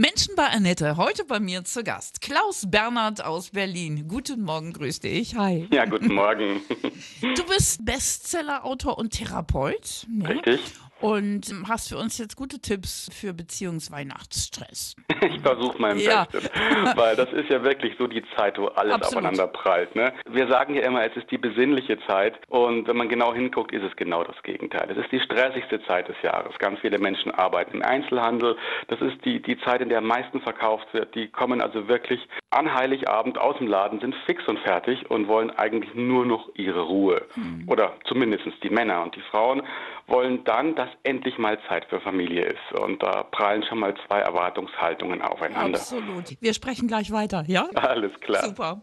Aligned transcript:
Menschen 0.00 0.34
bei 0.34 0.46
Annette, 0.46 0.96
heute 0.96 1.26
bei 1.26 1.40
mir 1.40 1.62
zu 1.64 1.84
Gast. 1.84 2.22
Klaus 2.22 2.64
Bernhard 2.70 3.22
aus 3.22 3.50
Berlin. 3.50 4.08
Guten 4.08 4.40
Morgen, 4.44 4.72
grüß 4.72 5.00
dich. 5.00 5.36
Hi. 5.36 5.68
Ja, 5.70 5.84
guten 5.84 6.14
Morgen. 6.14 6.62
Du 7.20 7.44
bist 7.44 7.84
Bestseller-Autor 7.84 8.96
und 8.96 9.10
Therapeut. 9.10 10.06
Ja? 10.22 10.28
Richtig. 10.28 10.60
Und 11.00 11.54
hast 11.66 11.88
für 11.88 11.96
uns 11.96 12.18
jetzt 12.18 12.36
gute 12.36 12.60
Tipps 12.60 13.08
für 13.12 13.32
Beziehungsweihnachtsstress. 13.34 14.96
Ich 15.22 15.40
versuche 15.42 15.76
mein 15.78 15.98
Ja. 15.98 16.24
Bestes, 16.24 16.50
weil 16.96 17.14
das 17.14 17.30
ist 17.32 17.50
ja 17.50 17.62
wirklich 17.62 17.94
so 17.98 18.06
die 18.06 18.22
Zeit, 18.36 18.58
wo 18.58 18.68
alles 18.68 18.94
Absolut. 18.94 19.16
aufeinander 19.26 19.46
prallt. 19.48 19.94
Ne? 19.94 20.14
Wir 20.30 20.48
sagen 20.48 20.74
ja 20.74 20.82
immer, 20.82 21.04
es 21.04 21.14
ist 21.14 21.30
die 21.30 21.36
besinnliche 21.36 21.98
Zeit 22.06 22.38
und 22.48 22.88
wenn 22.88 22.96
man 22.96 23.10
genau 23.10 23.34
hinguckt, 23.34 23.72
ist 23.72 23.82
es 23.82 23.94
genau 23.96 24.24
das 24.24 24.42
Gegenteil. 24.42 24.90
Es 24.90 24.96
ist 24.96 25.12
die 25.12 25.20
stressigste 25.20 25.82
Zeit 25.84 26.08
des 26.08 26.16
Jahres. 26.22 26.56
Ganz 26.58 26.80
viele 26.80 26.98
Menschen 26.98 27.32
arbeiten 27.32 27.76
im 27.76 27.82
Einzelhandel. 27.82 28.56
Das 28.88 28.98
ist 29.02 29.22
die, 29.26 29.42
die 29.42 29.58
Zeit, 29.60 29.82
in 29.82 29.89
der 29.90 29.98
am 29.98 30.06
meisten 30.06 30.40
verkauft 30.40 30.86
wird. 30.92 31.14
Die 31.14 31.28
kommen 31.28 31.60
also 31.60 31.88
wirklich 31.88 32.20
an 32.50 32.72
Heiligabend 32.72 33.38
aus 33.38 33.58
dem 33.58 33.66
Laden, 33.66 34.00
sind 34.00 34.14
fix 34.26 34.46
und 34.48 34.58
fertig 34.60 35.10
und 35.10 35.28
wollen 35.28 35.50
eigentlich 35.50 35.94
nur 35.94 36.24
noch 36.24 36.48
ihre 36.54 36.82
Ruhe. 36.82 37.22
Oder 37.66 37.92
zumindest 38.06 38.46
die 38.62 38.70
Männer. 38.70 39.02
Und 39.02 39.14
die 39.16 39.22
Frauen 39.30 39.62
wollen 40.06 40.44
dann, 40.44 40.74
dass 40.74 40.88
endlich 41.02 41.38
mal 41.38 41.58
Zeit 41.68 41.84
für 41.86 42.00
Familie 42.00 42.44
ist. 42.44 42.80
Und 42.80 43.02
da 43.02 43.24
prallen 43.24 43.62
schon 43.64 43.80
mal 43.80 43.94
zwei 44.06 44.20
Erwartungshaltungen 44.20 45.22
aufeinander. 45.22 45.78
Absolut. 45.78 46.36
Wir 46.40 46.54
sprechen 46.54 46.88
gleich 46.88 47.10
weiter, 47.10 47.44
ja? 47.46 47.68
Alles 47.74 48.12
klar. 48.20 48.44
Super. 48.44 48.82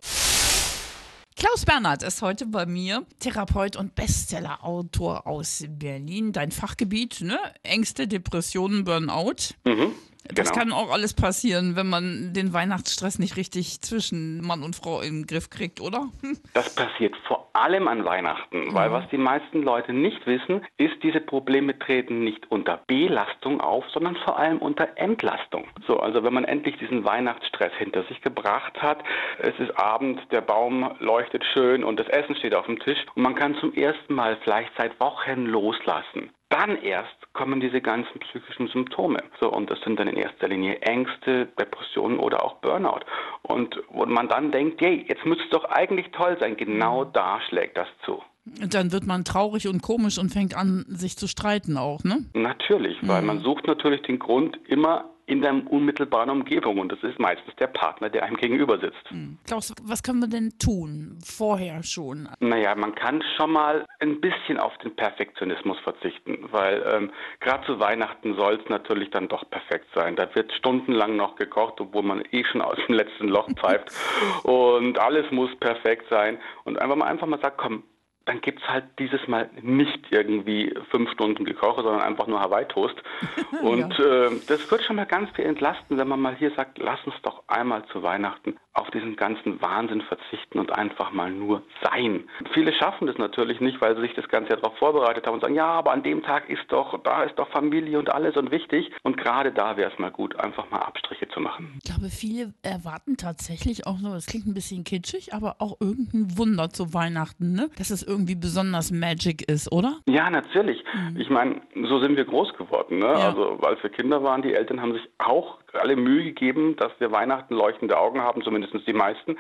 Klaus 1.40 1.66
Bernhard 1.66 2.02
ist 2.02 2.24
heute 2.24 2.48
bei 2.48 2.66
mir, 2.66 3.06
Therapeut 3.20 3.76
und 3.76 3.94
Bestseller-Autor 3.94 5.28
aus 5.28 5.66
Berlin. 5.70 6.32
Dein 6.32 6.50
Fachgebiet, 6.50 7.22
ne? 7.22 7.38
Ängste, 7.62 8.08
Depressionen, 8.08 8.84
Burnout. 8.84 9.54
Mhm, 9.64 9.94
Das 10.34 10.52
genau. 10.52 10.60
kann 10.60 10.72
auch 10.72 10.92
alles 10.92 11.14
passieren, 11.14 11.76
wenn 11.76 11.88
man 11.88 12.34
den 12.34 12.54
Weihnachtsstress 12.54 13.20
nicht 13.20 13.38
richtig 13.38 13.82
zwischen 13.82 14.42
Mann 14.42 14.64
und 14.64 14.76
Frau 14.76 15.02
in 15.02 15.22
den 15.22 15.28
Griff 15.28 15.50
kriegt, 15.50 15.82
oder? 15.82 16.10
Das 16.54 16.74
passiert 16.74 17.16
vor 17.28 17.50
allem 17.54 17.88
an 17.88 18.06
Weihnachten, 18.06 18.74
weil 18.74 18.92
was 18.92 19.08
die 19.10 19.18
meisten 19.18 19.62
Leute 19.62 19.94
nicht 19.94 20.26
wissen, 20.26 20.66
ist, 20.78 20.96
diese 21.04 21.20
Probleme 21.20 21.78
treten 21.78 22.24
nicht 22.24 22.50
unter 22.52 22.82
Belastung 22.88 23.62
auf, 23.62 23.86
sondern 23.92 24.16
vor 24.18 24.38
allem 24.38 24.60
unter 24.60 24.98
Entlastung. 24.98 25.68
So, 25.88 26.00
also 26.00 26.24
wenn 26.24 26.34
man 26.34 26.46
endlich 26.46 26.78
diesen 26.78 27.04
Weihnachtsstress 27.04 27.74
hinter 27.78 28.04
sich 28.04 28.22
gebracht 28.22 28.82
hat, 28.82 29.04
es 29.40 29.58
ist 29.60 29.78
Abend, 29.78 30.20
der 30.32 30.42
Baum 30.42 30.92
leuchtet 31.00 31.44
schön 31.54 31.84
und 31.84 32.00
das 32.00 32.08
Essen 32.08 32.36
steht 32.36 32.56
auf 32.56 32.66
dem 32.66 32.80
Tisch 32.80 33.00
und 33.16 33.24
man 33.24 33.36
kann 33.36 33.56
zum 33.56 33.74
ersten 33.74 34.14
Mal 34.14 34.38
vielleicht 34.44 34.72
seit 34.78 35.00
Wochen 35.00 35.46
loslassen. 35.46 36.32
Dann 36.50 36.78
erst 36.82 37.34
kommen 37.34 37.60
diese 37.60 37.82
ganzen 37.82 38.20
psychischen 38.20 38.68
Symptome. 38.68 39.22
So, 39.40 39.52
und 39.52 39.70
das 39.70 39.80
sind 39.82 40.00
dann 40.00 40.08
in 40.08 40.16
erster 40.16 40.48
Linie 40.48 40.80
Ängste, 40.82 41.48
Depressionen 41.60 42.20
oder 42.20 42.44
auch 42.44 42.56
Burnout. 42.56 43.02
Und 43.44 43.82
wo 43.90 44.06
man 44.06 44.30
dann 44.30 44.52
denkt, 44.52 44.80
hey, 44.82 45.06
jetzt 45.08 45.26
müsste 45.26 45.44
es 45.44 45.50
doch 45.50 45.66
eigentlich 45.66 46.10
toll 46.12 46.38
sein. 46.40 46.56
Genau 46.56 47.04
da 47.04 47.42
schlägt 47.42 47.78
das 47.78 47.88
zu. 48.06 48.24
Und 48.62 48.74
dann 48.74 48.94
wird 48.94 49.06
man 49.06 49.26
traurig 49.26 49.68
und 49.68 49.82
komisch 49.82 50.18
und 50.18 50.30
fängt 50.32 50.56
an, 50.56 50.86
sich 50.88 51.18
zu 51.18 51.28
streiten 51.28 51.78
auch, 51.78 52.04
ne? 52.06 52.26
Natürlich, 52.34 52.98
weil 53.02 53.22
man 53.22 53.40
sucht 53.40 53.68
natürlich 53.68 54.04
den 54.04 54.20
Grund 54.20 54.58
immer 54.68 55.04
in 55.28 55.42
der 55.42 55.54
unmittelbaren 55.70 56.30
Umgebung 56.30 56.80
und 56.80 56.92
das 56.92 57.04
ist 57.04 57.20
meistens 57.20 57.54
der 57.58 57.68
Partner, 57.68 58.10
der 58.10 58.24
einem 58.24 58.38
gegenüber 58.38 58.80
sitzt. 58.80 59.04
Klaus, 59.46 59.74
was 59.84 60.02
können 60.02 60.20
wir 60.20 60.30
denn 60.30 60.58
tun? 60.58 61.20
Vorher 61.24 61.84
schon. 61.84 62.30
Naja, 62.40 62.74
man 62.76 62.96
kann 62.96 63.22
schon 63.36 63.52
mal 63.52 63.86
ein 64.00 64.22
bisschen 64.22 64.58
auf 64.58 64.78
den 64.80 64.96
Perfektionismus 64.96 65.78
verzichten, 65.80 66.48
weil 66.52 66.82
ähm, 66.94 67.12
gerade 67.42 67.66
zu 67.66 67.80
Weihnachten 67.80 68.36
soll 68.36 68.56
es 68.56 68.70
natürlich 68.70 69.10
dann 69.12 69.28
doch 69.28 69.48
perfekt 69.50 69.88
sein. 69.94 70.16
Da 70.16 70.34
wird 70.34 70.52
stundenlang 70.54 71.18
noch 71.18 71.36
gekocht, 71.36 71.80
obwohl 71.82 72.04
man 72.04 72.24
eh 72.32 72.44
schon 72.46 72.62
aus 72.62 72.78
dem 72.88 72.96
letzten 72.96 73.28
Loch 73.28 73.50
pfeift 73.60 73.92
und 74.44 74.98
alles 74.98 75.30
muss 75.32 75.54
perfekt 75.60 76.06
sein 76.10 76.38
und 76.64 76.80
einfach 76.80 76.96
mal 76.96 77.08
einfach 77.08 77.28
mal 77.28 77.42
sagt, 77.42 77.58
komm, 77.58 77.84
dann 78.28 78.42
gibt's 78.42 78.68
halt 78.68 78.86
dieses 79.00 79.26
Mal 79.28 79.50
nicht 79.62 80.00
irgendwie 80.12 80.74
fünf 80.92 81.10
Stunden 81.12 81.46
gekocht, 81.46 81.78
sondern 81.78 82.02
einfach 82.02 82.28
nur 82.28 82.40
Hawaii-Toast. 82.42 82.96
Und 83.62 83.98
äh, 84.00 84.30
das 84.48 84.70
wird 84.70 84.84
schon 84.84 84.98
mal 84.98 85.06
ganz 85.06 85.30
viel 85.32 85.46
entlasten, 85.46 85.98
wenn 85.98 86.08
man 86.08 86.20
mal 86.20 86.36
hier 86.36 86.52
sagt, 86.52 86.78
lass 86.78 87.00
uns 87.06 87.16
doch 87.24 87.44
einmal 87.48 87.86
zu 87.86 88.04
Weihnachten 88.04 88.58
auf 88.78 88.92
diesen 88.92 89.16
ganzen 89.16 89.60
Wahnsinn 89.60 90.02
verzichten 90.02 90.60
und 90.60 90.72
einfach 90.72 91.12
mal 91.12 91.32
nur 91.32 91.64
sein. 91.84 92.26
Viele 92.54 92.72
schaffen 92.74 93.08
das 93.08 93.18
natürlich 93.18 93.60
nicht, 93.60 93.82
weil 93.82 93.96
sie 93.96 94.02
sich 94.02 94.14
das 94.14 94.30
ganze 94.30 94.52
Jahr 94.52 94.60
darauf 94.62 94.78
vorbereitet 94.78 95.26
haben 95.26 95.34
und 95.36 95.42
sagen, 95.42 95.56
ja, 95.56 95.66
aber 95.66 95.92
an 95.92 96.04
dem 96.04 96.22
Tag 96.22 96.48
ist 96.48 96.64
doch, 96.70 97.02
da 97.04 97.24
ist 97.24 97.40
doch 97.40 97.50
Familie 97.50 97.98
und 97.98 98.14
alles 98.14 98.38
und 98.38 98.52
wichtig. 98.52 98.92
Und 99.02 99.18
gerade 99.18 99.52
da 99.52 99.78
wäre 99.78 99.92
es 99.92 99.98
mal 99.98 100.12
gut, 100.12 100.40
einfach 100.40 100.70
mal 100.70 100.80
Abstriche 100.80 101.28
zu 101.30 101.40
machen. 101.40 101.80
Ich 101.84 101.90
glaube, 101.90 102.10
viele 102.10 102.54
erwarten 102.62 103.18
tatsächlich 103.18 103.88
auch 103.88 103.98
so, 103.98 104.14
das 104.14 104.28
klingt 104.28 104.46
ein 104.46 104.54
bisschen 104.54 104.84
kitschig, 104.84 105.34
aber 105.34 105.56
auch 105.58 105.78
irgendein 105.80 106.38
Wunder 106.38 106.70
zu 106.70 106.94
Weihnachten, 106.94 107.54
ne? 107.54 107.70
Dass 107.78 107.90
es 107.90 108.04
irgendwie 108.04 108.17
besonders 108.26 108.92
Magic 108.92 109.50
ist, 109.50 109.72
oder? 109.72 110.00
Ja, 110.08 110.30
natürlich. 110.30 110.84
Ich 111.18 111.30
meine, 111.30 111.62
so 111.88 112.00
sind 112.00 112.16
wir 112.16 112.26
groß 112.26 112.54
geworden. 112.54 113.00
Ne? 113.00 113.06
Ja. 113.06 113.30
Also, 113.30 113.60
als 113.62 113.82
wir 113.84 113.90
Kinder 113.90 114.24
waren, 114.24 114.42
die 114.42 114.54
Eltern 114.54 114.82
haben 114.82 114.94
sich 114.94 115.08
auch 115.18 115.58
alle 115.80 115.96
Mühe 115.96 116.24
gegeben, 116.24 116.76
dass 116.76 116.92
wir 117.00 117.12
Weihnachten 117.12 117.56
leuchtende 117.56 117.98
Augen 117.98 118.22
haben, 118.22 118.42
zumindest 118.44 118.74
die 118.88 118.94
meisten. 118.94 119.38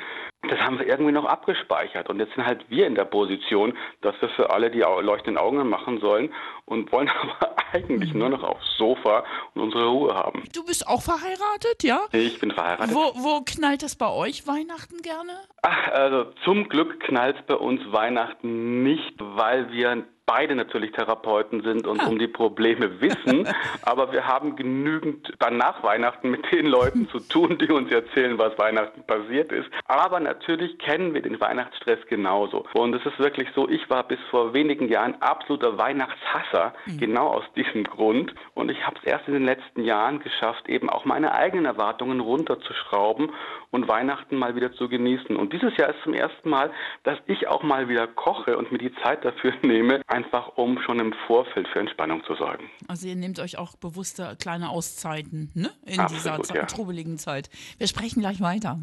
Das 0.50 0.60
haben 0.60 0.80
wir 0.80 0.88
irgendwie 0.88 1.12
noch 1.12 1.26
abgespeichert. 1.26 2.10
Und 2.10 2.20
jetzt 2.20 2.34
sind 2.36 2.46
halt 2.46 2.70
wir 2.70 2.88
in 2.88 2.96
der 2.96 3.06
Position, 3.06 3.78
dass 4.02 4.16
wir 4.22 4.30
für 4.30 4.50
alle 4.50 4.72
die 4.72 4.80
leuchtenden 4.80 5.38
Augen 5.38 5.68
machen 5.68 6.00
sollen 6.00 6.34
und 6.66 6.92
wollen 6.92 7.10
aber 7.40 7.56
eigentlich 7.74 8.14
nur 8.14 8.30
noch 8.30 8.44
aufs 8.44 8.78
Sofa 8.78 9.24
und 9.54 9.62
unsere 9.62 9.88
Ruhe 9.88 10.14
haben. 10.14 10.44
Du 10.54 10.64
bist 10.64 10.88
auch 10.88 11.02
verheiratet, 11.02 11.84
ja? 11.84 12.00
Ich 12.12 12.40
bin 12.40 12.52
verheiratet. 12.52 12.94
Wo, 12.94 13.14
wo 13.16 13.42
knallt 13.42 13.84
es 13.84 13.96
bei 13.96 14.10
euch 14.10 14.48
Weihnachten 14.48 15.02
gerne? 15.02 15.34
Ach, 15.64 15.88
also 15.90 16.32
zum 16.44 16.70
Glück 16.70 17.00
knallt 17.02 17.46
bei 17.48 17.56
uns 17.56 17.82
Weihnachten 17.92 18.84
nicht, 18.84 19.16
weil 19.20 19.72
wir 19.72 20.06
beide 20.28 20.56
natürlich 20.56 20.92
Therapeuten 20.92 21.64
sind 21.64 21.88
und 21.88 22.06
um 22.06 22.20
die 22.20 22.28
Probleme 22.28 23.02
wissen. 23.02 23.48
Aber 23.82 24.12
wir 24.12 24.28
haben 24.28 24.56
genügend 24.56 25.34
dann 25.40 25.58
nach 25.58 25.82
Weihnachten 25.82 26.30
mit 26.30 26.52
den 26.52 26.68
Leuten 26.68 27.10
zu 27.10 27.20
tun, 27.20 27.58
die 27.58 27.72
uns 27.72 27.90
erzählen, 27.92 28.38
was 28.38 28.58
Weihnachten 28.60 29.04
passiert 29.04 29.52
ist. 29.52 29.70
Aber 29.86 30.20
natürlich 30.20 30.78
kennen 30.78 31.14
wir 31.14 31.22
den 31.22 31.40
Weihnachtsstress 31.40 32.00
genauso. 32.08 32.66
Und 32.74 32.94
es 32.94 33.06
ist 33.06 33.18
wirklich 33.18 33.48
so, 33.56 33.70
ich 33.70 33.90
war 33.90 34.04
bis 34.04 34.20
vor 34.30 34.54
wenigen 34.54 34.90
Jahren 34.90 35.20
absoluter 35.22 35.78
Weihnachtshasser, 35.78 36.74
genau 37.00 37.28
aus 37.28 37.46
diesem 37.56 37.86
Grund. 37.86 38.36
Und 38.54 38.70
ich 38.70 38.86
habe 38.86 38.98
es 39.00 39.06
erst 39.06 39.28
in 39.28 39.34
den 39.34 39.46
letzten 39.46 39.84
Jahren 39.84 40.20
geschafft, 40.20 40.68
eben 40.68 40.90
auch 40.90 41.06
meine 41.06 41.34
eigenen 41.34 41.66
Erwartungen 41.66 42.20
runterzuschrauben 42.20 43.32
und 43.72 43.88
Weihnachten 43.88 44.38
mal 44.38 44.56
wieder 44.56 44.74
zu 44.74 44.90
genießen. 44.90 45.36
Und 45.36 45.54
dieses 45.54 45.76
Jahr 45.78 45.90
ist 45.90 46.02
zum 46.04 46.14
ersten 46.14 46.50
Mal, 46.50 46.72
dass 47.04 47.18
ich 47.28 47.48
auch 47.48 47.64
mal 47.64 47.88
wieder 47.90 48.08
koche 48.08 48.58
und 48.58 48.72
mir 48.72 48.78
die 48.78 48.94
Zeit 48.96 49.24
dafür 49.24 49.54
nehme, 49.62 50.02
einfach 50.18 50.58
um 50.58 50.80
schon 50.80 51.00
im 51.00 51.14
Vorfeld 51.28 51.68
für 51.68 51.80
Entspannung 51.80 52.24
zu 52.26 52.36
sorgen. 52.36 52.70
Also 52.88 53.08
ihr 53.08 53.16
nehmt 53.16 53.40
euch 53.40 53.58
auch 53.58 53.76
bewusste 53.76 54.36
kleine 54.40 54.70
Auszeiten, 54.70 55.52
ne? 55.54 55.70
In 55.86 56.00
Absolut, 56.00 56.40
dieser 56.40 56.56
ja. 56.56 56.66
trubeligen 56.66 57.18
Zeit. 57.20 57.50
Wir 57.78 57.88
sprechen 57.88 58.22
gleich 58.22 58.42
weiter. 58.42 58.80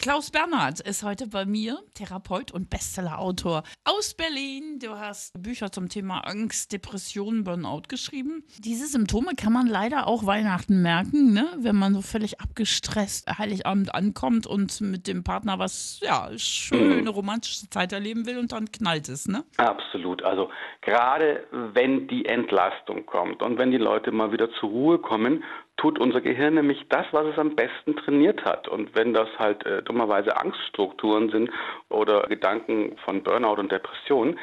Klaus 0.00 0.30
Bernhard 0.30 0.78
ist 0.78 1.02
heute 1.02 1.26
bei 1.26 1.44
mir, 1.44 1.76
Therapeut 1.94 2.52
und 2.52 2.70
Bestsellerautor 2.70 3.64
aus 3.84 4.14
Berlin. 4.14 4.78
Du 4.80 4.90
hast 4.90 5.42
Bücher 5.42 5.72
zum 5.72 5.88
Thema 5.88 6.20
Angst, 6.20 6.72
Depression, 6.72 7.42
Burnout 7.42 7.82
geschrieben. 7.88 8.44
Diese 8.58 8.86
Symptome 8.86 9.32
kann 9.36 9.52
man 9.52 9.66
leider 9.66 10.06
auch 10.06 10.24
Weihnachten 10.24 10.82
merken, 10.82 11.32
ne? 11.32 11.48
wenn 11.58 11.74
man 11.74 11.94
so 11.94 12.00
völlig 12.00 12.40
abgestresst 12.40 13.28
Heiligabend 13.38 13.92
ankommt 13.92 14.46
und 14.46 14.80
mit 14.80 15.08
dem 15.08 15.24
Partner 15.24 15.58
was, 15.58 15.98
ja, 16.00 16.28
schöne 16.36 17.10
romantische 17.10 17.68
Zeit 17.68 17.92
erleben 17.92 18.24
will 18.24 18.38
und 18.38 18.52
dann 18.52 18.70
knallt 18.70 19.08
es, 19.08 19.26
ne? 19.26 19.42
Absolut. 19.56 20.22
Also 20.22 20.48
gerade 20.80 21.44
wenn 21.50 22.06
die 22.06 22.24
Entlastung 22.26 23.04
kommt 23.04 23.42
und 23.42 23.58
wenn 23.58 23.72
die 23.72 23.78
Leute 23.78 24.12
mal 24.12 24.30
wieder 24.30 24.48
zur 24.60 24.70
Ruhe 24.70 24.98
kommen, 24.98 25.42
tut 25.78 25.98
unser 25.98 26.20
Gehirn 26.20 26.54
nämlich 26.54 26.84
das, 26.90 27.06
was 27.12 27.26
es 27.26 27.38
am 27.38 27.56
besten 27.56 27.96
trainiert 27.96 28.44
hat. 28.44 28.68
Und 28.68 28.94
wenn 28.94 29.14
das 29.14 29.28
halt 29.38 29.64
äh, 29.64 29.82
dummerweise 29.82 30.36
Angststrukturen 30.36 31.30
sind 31.30 31.50
oder 31.88 32.22
Gedanken 32.22 32.96
von 33.04 33.22
Burnout 33.22 33.54
und 33.60 33.72
Depression, 33.72 34.38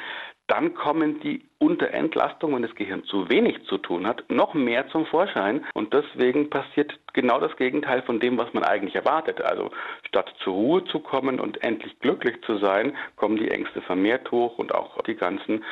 dann 0.47 0.75
kommen 0.75 1.19
die 1.21 1.43
unter 1.57 1.91
Entlastung, 1.91 2.53
wenn 2.53 2.61
das 2.61 2.75
Gehirn 2.75 3.03
zu 3.05 3.29
wenig 3.29 3.65
zu 3.65 3.79
tun 3.79 4.05
hat, 4.05 4.23
noch 4.29 4.53
mehr 4.53 4.87
zum 4.89 5.07
Vorschein. 5.07 5.65
Und 5.73 5.93
deswegen 5.93 6.49
passiert 6.51 6.99
genau 7.13 7.39
das 7.39 7.55
Gegenteil 7.57 8.03
von 8.03 8.19
dem, 8.19 8.37
was 8.37 8.53
man 8.53 8.63
eigentlich 8.63 8.95
erwartet. 8.95 9.41
Also 9.41 9.71
statt 10.07 10.31
zur 10.43 10.53
Ruhe 10.53 10.85
zu 10.85 10.99
kommen 10.99 11.39
und 11.39 11.63
endlich 11.63 11.99
glücklich 11.99 12.39
zu 12.45 12.57
sein, 12.59 12.95
kommen 13.15 13.37
die 13.37 13.49
Ängste 13.49 13.81
vermehrt 13.81 14.29
hoch 14.31 14.59
und 14.59 14.75
auch 14.75 15.01
die 15.03 15.15
ganzen 15.15 15.63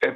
äh, 0.00 0.12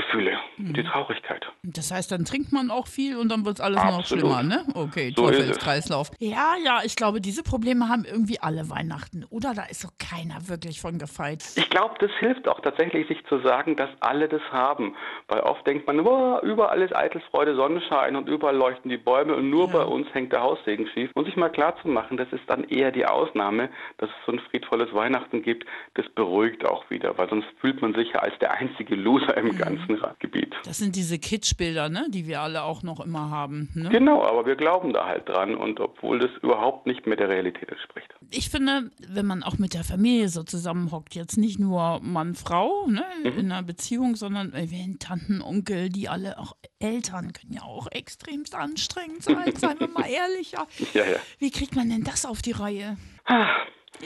Gefühle, 0.00 0.38
die 0.56 0.82
Traurigkeit. 0.82 1.46
Das 1.62 1.90
heißt, 1.92 2.10
dann 2.12 2.24
trinkt 2.24 2.52
man 2.52 2.70
auch 2.70 2.86
viel 2.86 3.16
und 3.16 3.28
dann 3.30 3.44
wird 3.44 3.56
es 3.56 3.60
alles 3.60 3.76
noch 3.82 3.98
Absolut. 3.98 4.24
schlimmer, 4.24 4.42
ne? 4.42 4.64
Okay, 4.74 5.12
So. 5.16 5.26
Teufelskreislauf. 5.26 6.10
Ja, 6.18 6.54
ja, 6.64 6.80
ich 6.84 6.96
glaube, 6.96 7.20
diese 7.20 7.42
Probleme 7.42 7.88
haben 7.88 8.04
irgendwie 8.04 8.40
alle 8.40 8.70
Weihnachten. 8.70 9.24
Oder 9.30 9.52
da 9.54 9.64
ist 9.64 9.84
doch 9.84 9.92
keiner 9.98 10.48
wirklich 10.48 10.80
von 10.80 10.98
gefeit. 10.98 11.44
Ich 11.56 11.68
glaube, 11.70 11.94
das 12.00 12.10
hilft 12.18 12.48
auch 12.48 12.60
tatsächlich, 12.60 13.06
sich 13.08 13.24
zu 13.26 13.40
sagen, 13.40 13.76
dass 13.76 13.90
alle 14.00 14.28
das 14.28 14.42
haben. 14.50 14.94
Weil 15.28 15.40
oft 15.40 15.66
denkt 15.66 15.86
man, 15.86 16.02
"Boah, 16.02 16.40
überall 16.42 16.80
ist 16.82 16.94
Eitelfreude, 16.96 17.54
Sonnenschein 17.54 18.16
und 18.16 18.28
überall 18.28 18.56
leuchten 18.56 18.90
die 18.90 18.96
Bäume 18.96 19.34
und 19.36 19.50
nur 19.50 19.68
bei 19.68 19.82
uns 19.84 20.06
hängt 20.14 20.32
der 20.32 20.42
Haussegen 20.42 20.86
schief. 20.94 21.10
Und 21.14 21.26
sich 21.26 21.36
mal 21.36 21.50
klar 21.50 21.74
zu 21.82 21.88
machen, 21.88 22.16
das 22.16 22.28
ist 22.32 22.42
dann 22.48 22.64
eher 22.64 22.90
die 22.90 23.06
Ausnahme, 23.06 23.68
dass 23.98 24.08
es 24.08 24.16
so 24.26 24.32
ein 24.32 24.38
friedvolles 24.50 24.92
Weihnachten 24.94 25.42
gibt, 25.42 25.66
das 25.94 26.08
beruhigt 26.10 26.64
auch 26.66 26.88
wieder, 26.90 27.16
weil 27.18 27.28
sonst 27.28 27.46
fühlt 27.60 27.82
man 27.82 27.94
sich 27.94 28.08
ja 28.12 28.20
als 28.20 28.38
der 28.38 28.52
einzige 28.52 28.94
Loser 28.94 29.36
im 29.36 29.56
ganzen 29.56 29.89
Gebiet. 30.18 30.54
Das 30.64 30.78
sind 30.78 30.96
diese 30.96 31.18
Kitschbilder, 31.18 31.88
ne? 31.88 32.06
Die 32.10 32.26
wir 32.26 32.40
alle 32.40 32.62
auch 32.62 32.82
noch 32.82 33.00
immer 33.00 33.30
haben. 33.30 33.68
Ne? 33.74 33.88
Genau, 33.90 34.22
aber 34.24 34.46
wir 34.46 34.56
glauben 34.56 34.92
da 34.92 35.06
halt 35.06 35.28
dran 35.28 35.54
und 35.54 35.80
obwohl 35.80 36.18
das 36.18 36.30
überhaupt 36.42 36.86
nicht 36.86 37.06
mehr 37.06 37.16
der 37.16 37.28
Realität 37.28 37.68
entspricht. 37.68 38.08
Ich 38.30 38.50
finde, 38.50 38.90
wenn 39.08 39.26
man 39.26 39.42
auch 39.42 39.58
mit 39.58 39.74
der 39.74 39.84
Familie 39.84 40.28
so 40.28 40.42
zusammenhockt, 40.42 41.14
jetzt 41.14 41.36
nicht 41.36 41.58
nur 41.58 42.00
Mann, 42.02 42.34
Frau 42.34 42.86
ne, 42.86 43.04
Mhm. 43.24 43.38
in 43.38 43.52
einer 43.52 43.62
Beziehung, 43.62 44.16
sondern 44.16 44.52
wenn 44.52 44.98
Tanten, 44.98 45.42
Onkel, 45.42 45.88
die 45.88 46.08
alle 46.08 46.38
auch 46.38 46.56
Eltern 46.78 47.32
können 47.32 47.52
ja 47.54 47.62
auch 47.62 47.88
extremst 47.90 48.54
anstrengend 48.54 49.22
sein, 49.22 49.52
seien 49.56 49.80
wir 49.80 49.88
mal 49.88 50.06
ehrlich. 50.08 50.52
Ja. 50.52 50.66
Ja, 50.94 51.04
ja. 51.04 51.18
Wie 51.38 51.50
kriegt 51.50 51.74
man 51.76 51.88
denn 51.90 52.04
das 52.04 52.24
auf 52.26 52.42
die 52.42 52.52
Reihe? 52.52 52.96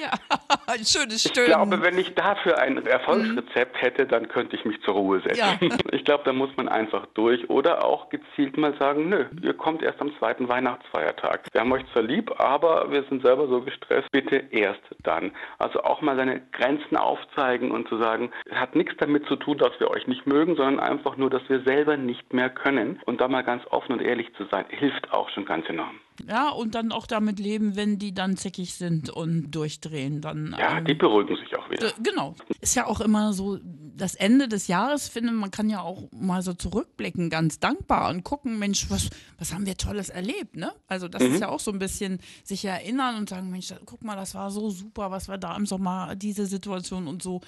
Ja, 0.01 0.11
ein 0.67 0.85
schönes 0.85 1.25
Ich 1.25 1.31
Stöhnen. 1.31 1.47
glaube, 1.49 1.83
wenn 1.83 1.99
ich 1.99 2.15
dafür 2.15 2.59
ein 2.59 2.85
Erfolgsrezept 2.87 3.81
hätte, 3.81 4.07
dann 4.07 4.29
könnte 4.29 4.57
ich 4.57 4.65
mich 4.65 4.81
zur 4.83 4.95
Ruhe 4.95 5.21
setzen. 5.21 5.39
Ja. 5.39 5.59
Ich 5.93 6.05
glaube, 6.05 6.25
da 6.25 6.33
muss 6.33 6.51
man 6.57 6.69
einfach 6.69 7.07
durch 7.15 7.49
oder 7.49 7.85
auch 7.85 8.09
gezielt 8.11 8.57
mal 8.59 8.77
sagen, 8.79 9.09
nö, 9.09 9.25
ihr 9.43 9.55
kommt 9.55 9.83
erst 9.83 10.01
am 10.01 10.11
zweiten 10.19 10.49
Weihnachtsfeiertag. 10.49 11.47
Wir 11.53 11.61
haben 11.61 11.73
euch 11.73 11.85
zwar 11.93 12.03
lieb, 12.03 12.31
aber 12.41 12.91
wir 12.91 13.05
sind 13.05 13.23
selber 13.25 13.47
so 13.49 13.61
gestresst, 13.63 14.11
bitte 14.11 14.37
erst 14.51 14.83
dann. 15.03 15.31
Also 15.59 15.81
auch 15.83 16.01
mal 16.03 16.17
seine 16.17 16.41
Grenzen 16.53 16.97
aufzeigen 16.97 17.71
und 17.71 17.89
zu 17.89 17.99
sagen, 17.99 18.31
es 18.51 18.57
hat 18.57 18.75
nichts 18.75 18.95
damit 18.99 19.27
zu 19.27 19.37
tun, 19.37 19.59
dass 19.59 19.79
wir 19.79 19.91
euch 19.91 20.07
nicht 20.07 20.27
mögen, 20.27 20.57
sondern 20.57 20.81
einfach 20.81 21.17
nur, 21.17 21.31
dass 21.31 21.49
wir 21.49 21.63
selber 21.63 21.97
nicht 21.97 22.33
mehr 22.35 22.51
können. 22.51 23.01
Und 23.07 23.21
da 23.21 23.29
mal 23.29 23.43
ganz 23.43 23.63
offen 23.71 23.93
und 23.93 24.03
ehrlich 24.03 24.35
zu 24.37 24.45
sein, 24.51 24.65
hilft 24.69 25.13
auch 25.13 25.29
schon 25.31 25.45
ganz 25.45 25.69
enorm. 25.69 26.01
Ja, 26.29 26.51
und 26.51 26.75
dann 26.77 26.93
auch 26.93 27.07
damit 27.09 27.41
leben, 27.41 27.77
wenn 27.77 27.99
die 27.99 28.15
dann 28.15 28.37
zickig 28.37 28.75
sind 28.75 29.11
und 29.11 29.51
durchdrehen. 29.85 30.21
Dann, 30.21 30.55
Ja, 30.59 30.79
ähm, 30.79 30.85
die 30.85 30.95
beruhigen 30.95 31.37
sich 31.37 31.57
auch 31.57 31.71
wieder. 31.71 31.93
Genau. 32.03 32.35
Ist 32.61 32.75
ja 32.75 32.87
auch 32.87 33.01
immer 33.01 33.33
so 33.33 33.59
das 33.97 34.15
Ende 34.15 34.49
des 34.49 34.67
Jahres, 34.67 35.09
finde 35.09 35.33
man 35.33 35.51
kann 35.51 35.71
ja 35.71 35.81
auch 35.81 36.03
mal 36.13 36.43
so 36.43 36.53
zurückblicken, 36.53 37.31
ganz 37.31 37.61
dankbar 37.61 38.11
und 38.11 38.25
gucken, 38.25 38.59
Mensch, 38.59 38.91
was, 38.91 39.11
was 39.39 39.55
haben 39.55 39.67
wir 39.67 39.77
Tolles 39.77 40.09
erlebt, 40.09 40.57
ne? 40.57 40.73
Also 40.89 41.07
das 41.07 41.23
ist 41.23 41.41
ja 41.41 41.49
auch 41.49 41.61
so 41.61 41.71
ein 41.71 41.79
bisschen 41.79 42.19
sich 42.43 42.65
erinnern 42.65 43.17
und 43.17 43.29
sagen, 43.29 43.51
Mensch, 43.51 43.73
guck 43.87 44.03
mal, 44.03 44.17
das 44.17 44.35
war 44.35 44.51
so 44.51 44.71
super, 44.71 45.11
was 45.11 45.29
wir 45.29 45.39
da 45.39 45.57
im 45.57 45.67
Sommer, 45.67 46.15
diese 46.17 46.47
Situation 46.47 47.07
und 47.07 47.23
so. 47.23 47.41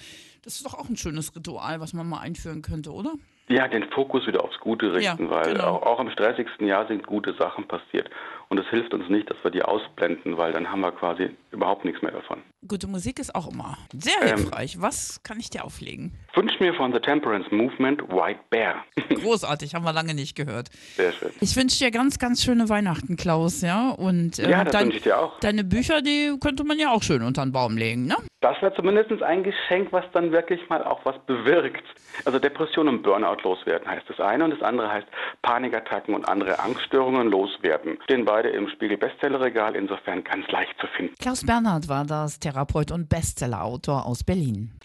Das 0.43 0.55
ist 0.55 0.65
doch 0.65 0.75
auch 0.75 0.87
ein 0.87 0.95
schönes 0.95 1.35
Ritual, 1.35 1.81
was 1.81 1.93
man 1.93 2.07
mal 2.07 2.19
einführen 2.19 2.61
könnte, 2.61 2.93
oder? 2.93 3.13
Ja, 3.49 3.67
den 3.67 3.89
Fokus 3.91 4.27
wieder 4.27 4.43
aufs 4.43 4.59
Gute 4.59 4.93
richten, 4.93 5.25
Ja, 5.25 5.29
weil 5.29 5.53
genau. 5.53 5.77
auch, 5.77 5.81
auch 5.83 5.99
im 6.01 6.09
stressigsten 6.11 6.67
Jahr 6.67 6.85
sind 6.87 7.05
gute 7.05 7.33
Sachen 7.35 7.65
passiert. 7.67 8.09
Und 8.49 8.59
es 8.59 8.67
hilft 8.67 8.93
uns 8.93 9.09
nicht, 9.09 9.29
dass 9.29 9.37
wir 9.43 9.51
die 9.51 9.61
ausblenden, 9.61 10.37
weil 10.37 10.53
dann 10.53 10.71
haben 10.71 10.81
wir 10.81 10.91
quasi 10.91 11.29
überhaupt 11.51 11.83
nichts 11.85 12.01
mehr 12.01 12.11
davon. 12.11 12.41
Gute 12.67 12.87
Musik 12.87 13.19
ist 13.19 13.35
auch 13.35 13.51
immer 13.51 13.77
sehr 13.93 14.13
Ähm. 14.21 14.37
hilfreich. 14.37 14.81
Was 14.81 15.21
kann 15.23 15.39
ich 15.39 15.49
dir 15.49 15.65
auflegen? 15.65 16.13
Wünsch 16.33 16.59
mir 16.59 16.73
von 16.73 16.93
The 16.93 16.99
Temperance 16.99 17.53
Movement 17.53 18.01
White 18.09 18.39
Bear. 18.49 18.85
Großartig, 19.09 19.75
haben 19.75 19.83
wir 19.85 19.93
lange 19.93 20.13
nicht 20.13 20.35
gehört. 20.35 20.69
Sehr 20.95 21.11
schön. 21.11 21.31
Ich 21.41 21.55
wünsche 21.55 21.77
dir 21.79 21.91
ganz, 21.91 22.19
ganz 22.19 22.43
schöne 22.43 22.69
Weihnachten, 22.69 23.15
Klaus, 23.17 23.61
ja. 23.61 23.89
Und 23.89 24.39
äh, 24.39 24.49
Ja, 24.49 24.63
das 24.63 24.73
dein- 24.73 24.85
wünsche 24.85 24.97
ich 24.97 25.03
dir 25.03 25.19
auch. 25.19 25.39
Deine 25.39 25.63
Bücher, 25.63 26.01
die 26.01 26.35
könnte 26.39 26.63
man 26.63 26.79
ja 26.79 26.91
auch 26.91 27.03
schön 27.03 27.21
unter 27.23 27.43
den 27.43 27.51
Baum 27.51 27.77
legen, 27.77 28.05
ne? 28.05 28.15
Das 28.41 28.61
wäre 28.61 28.73
zumindest 28.75 29.21
ein 29.23 29.43
Geschenk, 29.43 29.91
was 29.91 30.05
dann 30.13 30.31
wirklich 30.31 30.61
mal 30.69 30.83
auch 30.83 30.99
was 31.05 31.15
bewirkt. 31.25 31.83
Also 32.23 32.37
Depression 32.39 32.87
und 32.87 33.01
Burnout 33.01 33.41
loswerden 33.43 33.87
heißt 33.89 34.07
das 34.09 34.19
eine 34.19 34.43
und 34.45 34.51
das 34.51 34.61
andere 34.61 34.91
heißt 34.91 35.07
Panikattacken 35.41 36.13
und 36.13 36.27
andere 36.29 36.59
Angststörungen 36.59 37.29
loswerden. 37.31 37.97
Stehen 38.03 38.25
beide 38.37 38.49
im 38.49 38.69
Spiegel 38.69 38.97
Bestsellerregal, 38.97 39.75
insofern 39.75 40.23
ganz 40.23 40.47
leicht 40.49 40.75
zu 40.79 40.85
finden. 40.95 41.15
Klaus 41.19 41.43
Bernhard 41.43 41.87
war 41.89 42.05
das, 42.05 42.39
Therapeut 42.39 42.91
und 42.91 43.09
Bestsellerautor 43.09 44.05
aus 44.05 44.23
Berlin. 44.23 44.77